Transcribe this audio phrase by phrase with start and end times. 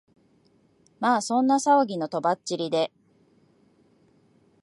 [0.99, 2.91] まあそんな騒ぎの飛ばっちりで、